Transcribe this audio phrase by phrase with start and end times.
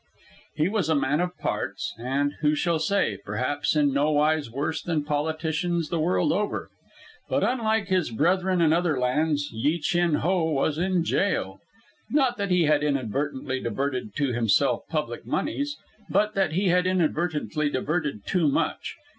[0.55, 3.19] He was a man of parts, and who shall say?
[3.23, 6.71] perhaps in no wise worse than politicians the world over.
[7.29, 11.59] But, unlike his brethren in other lands, Yi Chin Ho was in jail.
[12.09, 15.77] Not that he had inadvertently diverted to himself public moneys,
[16.09, 18.95] but that he had inadvertently diverted too much.